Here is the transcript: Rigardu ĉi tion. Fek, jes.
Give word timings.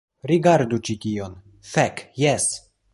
Rigardu 0.29 0.79
ĉi 0.89 0.97
tion. 1.05 1.37
Fek, 1.75 2.05
jes. 2.27 2.53